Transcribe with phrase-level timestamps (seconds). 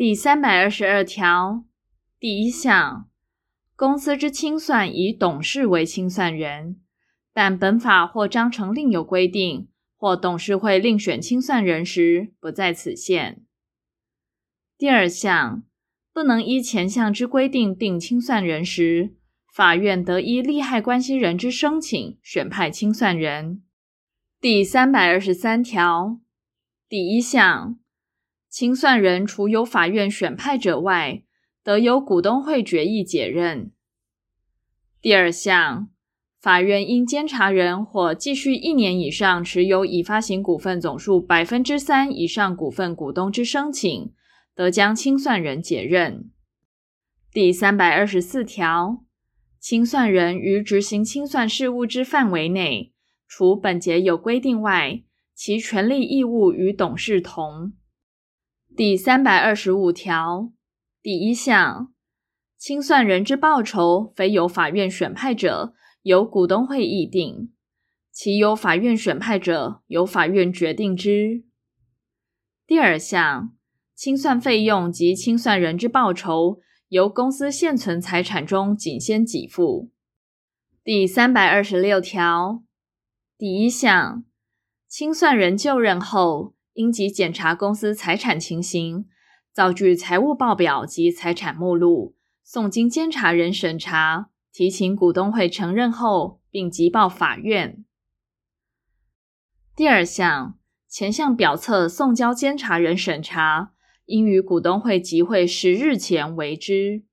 [0.00, 1.64] 第三百二十二条
[2.18, 3.10] 第一项，
[3.76, 6.80] 公司之清算以董事为清算人，
[7.34, 9.68] 但本法或章程另有规定，
[9.98, 13.44] 或董事会另选清算人时，不在此限。
[14.78, 15.64] 第二项，
[16.14, 19.16] 不能依前项之规定定清算人时，
[19.52, 23.62] 法院得依利害关系人之申请选派清算人。
[24.40, 26.18] 第三百二十三条
[26.88, 27.79] 第一项。
[28.50, 31.22] 清算人除由法院选派者外，
[31.62, 33.70] 得由股东会决议解任。
[35.00, 35.88] 第二项，
[36.40, 44.12] 法院因监察人或继续一年以上持有已发行股份总数百分之三以上股份股东之申请，
[44.56, 46.28] 得将清算人解任。
[47.32, 49.04] 第三百二十四条，
[49.60, 52.92] 清算人于执行清算事务之范围内，
[53.28, 55.04] 除本节有规定外，
[55.36, 57.74] 其权利义务与董事同。
[58.76, 60.52] 第三百二十五条
[61.02, 61.92] 第一项，
[62.56, 67.50] 清算人之报酬，非由法院选派者，由股东会议定；
[68.12, 71.44] 其由法院选派者，由法院决定之。
[72.64, 73.56] 第二项，
[73.96, 79.90] 清算费用及清算人之报酬，由公司现存财产中仅先给付。
[80.84, 82.62] 第三百二十六条
[83.36, 84.24] 第一项，
[84.88, 89.06] 清算人就任后，应即检查公司财产情形，
[89.52, 97.84] 造具财务报表及财产目录，送经监察人审查，提请股东会承认后，并集报法院。
[99.76, 100.58] 第二项，
[100.88, 103.74] 前项表册送交监察人审查，
[104.06, 107.04] 应于股东会集会十日前为之。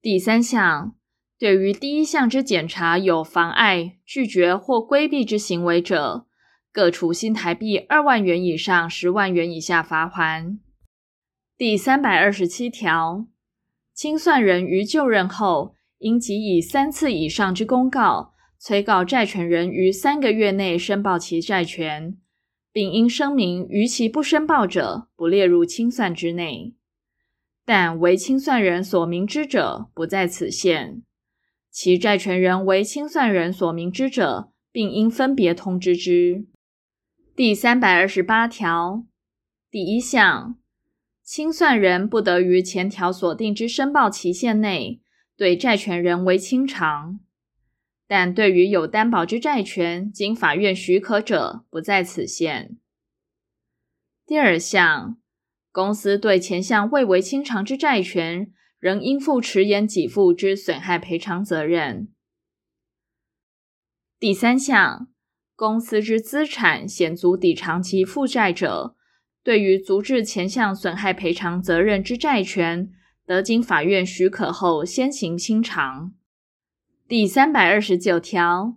[0.00, 0.96] 第三项，
[1.38, 6.25] 对于第一项之检查有妨碍、拒绝或规避之行为者，
[6.76, 10.58] 各处新台币二万元以上十万元以下罚锾。
[11.56, 13.24] 第三百二十七条，
[13.94, 22.18] 清算人于就任后，应即以三次以上之公告，催告债权人于三个月内申报其债权，
[22.70, 26.74] 并应声明逾期不申报者，不列入清算之内。
[27.64, 31.02] 但为清算人所明知者，不在此限。
[31.70, 36.44] 其债权人为清算人所明知者，并应分别通知之。
[37.36, 39.04] 第三百二十八条
[39.70, 40.56] 第一项，
[41.22, 45.02] 清算人不得于前条所定之申报期限内
[45.36, 47.20] 对债权人为清偿，
[48.06, 52.78] 但对于有担保之债权，经法院许可者，不在此限。
[54.24, 55.18] 第二项，
[55.70, 62.08] 公司对前项未为清偿之债权，仍应负迟延给付之损害赔偿责任。
[64.18, 65.08] 第三项。
[65.56, 68.94] 公司之资产显足抵偿其负债者，
[69.42, 72.90] 对于足至前项损害赔偿责任之债权，
[73.24, 76.12] 得经法院许可后先行清偿。
[77.08, 78.76] 第三百二十九条，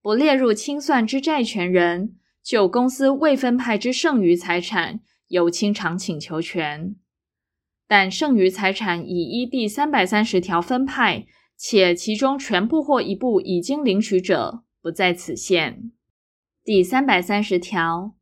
[0.00, 2.14] 不列入清算之债权人，
[2.44, 6.94] 就公司未分派之剩余财产有清偿请求权，
[7.88, 11.26] 但剩余财产已依第三百三十条分派，
[11.56, 15.90] 且其中全部或一部已经领取者，不在此限。
[16.64, 18.14] 第三百三十条，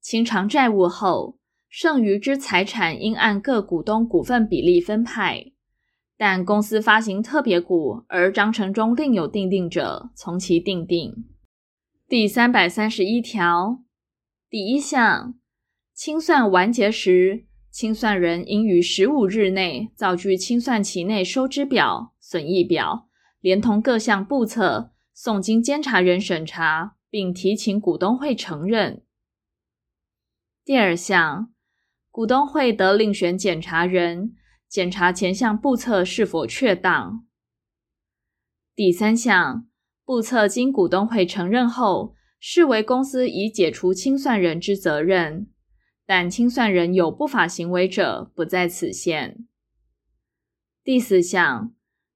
[0.00, 1.36] 清偿债务后，
[1.68, 5.46] 剩余之财产应按各股东股份比例分派，
[6.16, 11.24] 但公司发行特别股而章程中另有定定者，从其定定。
[12.08, 13.82] 第三百三十一条
[14.48, 15.34] 第一项，
[15.92, 23.08] 清算完结时，清算人应于十五日内造具清算期内收支表、损益表，
[23.40, 26.94] 连同各项簿册，送经监察人审查。
[27.10, 29.02] 并提请股东会承认。
[30.64, 31.52] 第二项，
[32.10, 34.36] 股东会得另选检查人，
[34.68, 37.26] 检查前项簿册是否确当。
[38.76, 39.66] 第三项，
[40.04, 45.50] 簿册经股东会承认后，视为公司已解除清算人之责任，
[46.06, 49.46] 但清算人有不法行为者，不在此限。
[50.84, 51.74] 第四项，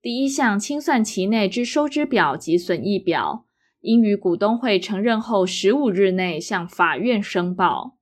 [0.00, 3.45] 第一项清算期内之收支表及损益表。
[3.86, 7.96] 应于股东会承认后十五日内向法院申报。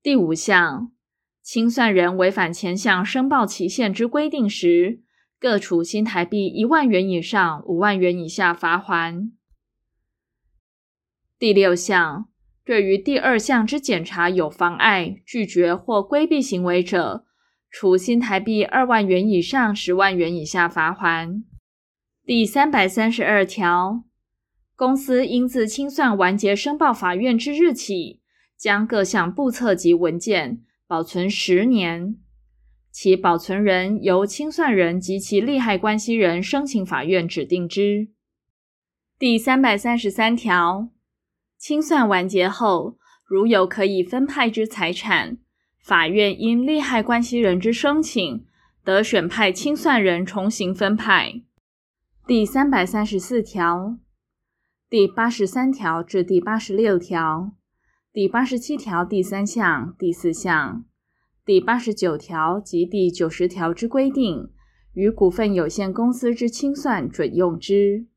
[0.00, 0.92] 第五项，
[1.42, 5.02] 清算人违反前项申报期限之规定时，
[5.40, 9.32] 各处新台币一万元以上五万元以下罚锾。
[11.36, 12.28] 第六项，
[12.64, 17.26] 对于第二项之检查有妨碍、拒绝或规避行为者，
[17.68, 21.42] 处新台币二万元以上十万元以下罚锾。
[22.26, 24.02] 第三百三十二条，
[24.74, 28.20] 公司应自清算完结申报法院之日起，
[28.58, 32.16] 将各项簿册及文件保存十年，
[32.90, 38.08] 其保存人由清算人及其利害关系人申请法院指定之。
[39.20, 40.88] 第三百三十三条，
[41.56, 45.38] 清算完结后，如有可以分派之财产，
[45.78, 48.44] 法院因利害关系人之申请，
[48.82, 51.42] 得选派清算人重行分派。
[52.28, 53.98] 第三百三十四条、
[54.90, 57.52] 第八十三条至第八十六条、
[58.12, 60.84] 第八十七条第三项、第四项、
[61.44, 64.50] 第八十九条及第九十条之规定，
[64.94, 68.08] 与股份有限公司之清算准用之。